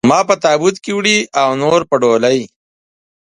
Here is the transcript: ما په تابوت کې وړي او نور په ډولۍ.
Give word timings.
ما 0.09 0.19
په 0.29 0.35
تابوت 0.43 0.75
کې 0.83 0.91
وړي 0.97 1.17
او 1.41 1.49
نور 1.61 1.81
په 1.89 1.95
ډولۍ. 2.01 2.39